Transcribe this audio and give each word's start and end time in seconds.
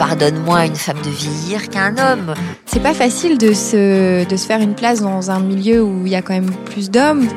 à 0.00 0.66
une 0.66 0.76
femme 0.76 1.00
de 1.02 1.10
vieillir 1.10 1.68
qu'à 1.70 1.84
un 1.84 1.98
homme. 1.98 2.34
C'est 2.66 2.82
pas 2.82 2.94
facile 2.94 3.36
de 3.36 3.52
se, 3.52 4.24
de 4.24 4.36
se 4.36 4.46
faire 4.46 4.60
une 4.60 4.74
place 4.74 5.00
dans 5.00 5.30
un 5.30 5.40
milieu 5.40 5.82
où 5.82 6.06
il 6.06 6.12
y 6.12 6.14
a 6.14 6.22
quand 6.22 6.34
même 6.34 6.50
plus 6.66 6.90
d'hommes. 6.90 7.28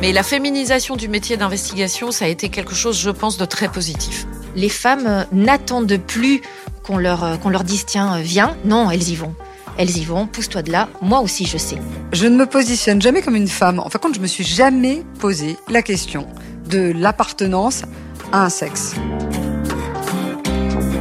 Mais 0.00 0.12
la 0.12 0.22
féminisation 0.22 0.96
du 0.96 1.08
métier 1.08 1.36
d'investigation, 1.36 2.10
ça 2.10 2.24
a 2.24 2.28
été 2.28 2.48
quelque 2.48 2.74
chose, 2.74 2.98
je 2.98 3.10
pense, 3.10 3.36
de 3.36 3.44
très 3.44 3.68
positif. 3.68 4.26
Les 4.54 4.68
femmes 4.68 5.06
euh, 5.06 5.24
n'attendent 5.32 5.98
plus 5.98 6.40
qu'on 6.82 6.96
leur, 6.96 7.24
euh, 7.24 7.36
qu'on 7.36 7.50
leur 7.50 7.64
dise 7.64 7.84
tiens, 7.84 8.16
euh, 8.16 8.20
viens. 8.22 8.56
Non, 8.64 8.90
elles 8.90 9.08
y 9.08 9.16
vont. 9.16 9.34
Elles 9.76 9.96
y 9.96 10.04
vont, 10.04 10.26
pousse-toi 10.26 10.62
de 10.62 10.72
là. 10.72 10.88
Moi 11.02 11.20
aussi, 11.20 11.46
je 11.46 11.58
sais. 11.58 11.78
Je 12.12 12.26
ne 12.26 12.36
me 12.36 12.46
positionne 12.46 13.02
jamais 13.02 13.22
comme 13.22 13.36
une 13.36 13.48
femme. 13.48 13.78
En 13.78 13.88
fin 13.88 13.98
de 13.98 14.02
compte, 14.02 14.14
je 14.14 14.20
me 14.20 14.26
suis 14.26 14.44
jamais 14.44 15.02
posé 15.18 15.56
la 15.68 15.82
question 15.82 16.26
de 16.68 16.92
l'appartenance 16.96 17.82
à 18.32 18.44
un 18.44 18.50
sexe. 18.50 18.94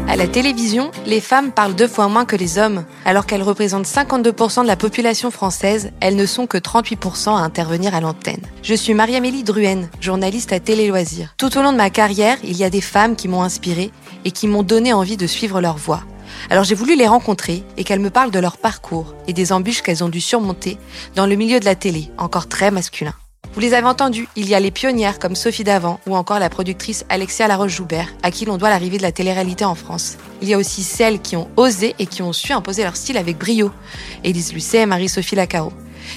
À 0.09 0.15
la 0.15 0.27
télévision, 0.27 0.89
les 1.05 1.21
femmes 1.21 1.51
parlent 1.51 1.75
deux 1.75 1.87
fois 1.87 2.07
moins 2.07 2.25
que 2.25 2.35
les 2.35 2.57
hommes. 2.57 2.83
Alors 3.05 3.27
qu'elles 3.27 3.43
représentent 3.43 3.85
52% 3.85 4.63
de 4.63 4.67
la 4.67 4.75
population 4.75 5.29
française, 5.29 5.91
elles 5.99 6.15
ne 6.15 6.25
sont 6.25 6.47
que 6.47 6.57
38% 6.57 7.29
à 7.29 7.41
intervenir 7.41 7.93
à 7.93 8.01
l'antenne. 8.01 8.41
Je 8.63 8.73
suis 8.73 8.95
Marie-Amélie 8.95 9.43
Druenne, 9.43 9.87
journaliste 10.01 10.51
à 10.51 10.59
Télé 10.59 10.87
Loisirs. 10.87 11.35
Tout 11.37 11.55
au 11.59 11.61
long 11.61 11.71
de 11.71 11.77
ma 11.77 11.91
carrière, 11.91 12.39
il 12.43 12.57
y 12.57 12.63
a 12.63 12.71
des 12.71 12.81
femmes 12.81 13.15
qui 13.15 13.27
m'ont 13.27 13.43
inspirée 13.43 13.91
et 14.25 14.31
qui 14.31 14.47
m'ont 14.47 14.63
donné 14.63 14.93
envie 14.93 15.15
de 15.15 15.27
suivre 15.27 15.61
leur 15.61 15.77
voie. 15.77 16.01
Alors 16.49 16.63
j'ai 16.63 16.73
voulu 16.73 16.97
les 16.97 17.07
rencontrer 17.07 17.63
et 17.77 17.83
qu'elles 17.83 17.99
me 17.99 18.09
parlent 18.09 18.31
de 18.31 18.39
leur 18.39 18.57
parcours 18.57 19.13
et 19.27 19.33
des 19.33 19.51
embûches 19.53 19.83
qu'elles 19.83 20.03
ont 20.03 20.09
dû 20.09 20.21
surmonter 20.21 20.79
dans 21.15 21.27
le 21.27 21.35
milieu 21.35 21.59
de 21.59 21.65
la 21.65 21.75
télé, 21.75 22.09
encore 22.17 22.47
très 22.47 22.71
masculin. 22.71 23.13
Vous 23.53 23.61
les 23.61 23.73
avez 23.73 23.87
entendus, 23.87 24.27
il 24.35 24.47
y 24.47 24.53
a 24.53 24.59
les 24.59 24.69
pionnières 24.69 25.17
comme 25.17 25.35
Sophie 25.35 25.63
Davant 25.63 25.99
ou 26.05 26.15
encore 26.15 26.39
la 26.39 26.49
productrice 26.49 27.03
Alexia 27.09 27.47
Laroche-Joubert, 27.47 28.13
à 28.21 28.29
qui 28.29 28.45
l'on 28.45 28.57
doit 28.57 28.69
l'arrivée 28.69 28.97
de 28.97 29.01
la 29.01 29.11
télé-réalité 29.11 29.65
en 29.65 29.73
France. 29.73 30.17
Il 30.41 30.47
y 30.47 30.53
a 30.53 30.57
aussi 30.57 30.83
celles 30.83 31.19
qui 31.19 31.35
ont 31.35 31.49
osé 31.57 31.95
et 31.97 32.05
qui 32.05 32.21
ont 32.21 32.31
su 32.31 32.53
imposer 32.53 32.83
leur 32.83 32.95
style 32.95 33.17
avec 33.17 33.37
brio, 33.37 33.71
Élise 34.23 34.53
Lucet 34.53 34.81
et 34.81 34.85
Marie-Sophie 34.85 35.35
Lacaro. 35.35 35.73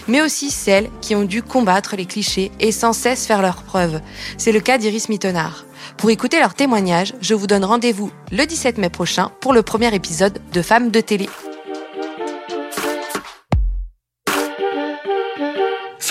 Mais 0.08 0.20
aussi 0.20 0.50
celles 0.50 0.90
qui 1.00 1.14
ont 1.14 1.24
dû 1.24 1.42
combattre 1.42 1.96
les 1.96 2.06
clichés 2.06 2.52
et 2.60 2.70
sans 2.70 2.92
cesse 2.92 3.26
faire 3.26 3.42
leurs 3.42 3.62
preuves. 3.62 4.00
C'est 4.36 4.52
le 4.52 4.60
cas 4.60 4.78
d'Iris 4.78 5.08
Mittenard. 5.08 5.64
Pour 5.96 6.10
écouter 6.10 6.38
leurs 6.38 6.54
témoignages, 6.54 7.14
je 7.20 7.34
vous 7.34 7.46
donne 7.46 7.64
rendez-vous 7.64 8.10
le 8.30 8.44
17 8.44 8.78
mai 8.78 8.90
prochain 8.90 9.30
pour 9.40 9.52
le 9.52 9.62
premier 9.62 9.92
épisode 9.94 10.38
de 10.52 10.62
Femmes 10.62 10.90
de 10.90 11.00
télé. 11.00 11.28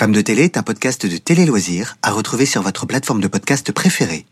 Femme 0.02 0.10
de 0.10 0.20
télé 0.20 0.42
est 0.42 0.56
un 0.56 0.64
podcast 0.64 1.06
de 1.06 1.16
Télé 1.16 1.46
Loisirs 1.46 1.96
à 2.02 2.10
retrouver 2.10 2.44
sur 2.44 2.60
votre 2.60 2.86
plateforme 2.86 3.20
de 3.20 3.28
podcast 3.28 3.70
préférée. 3.70 4.26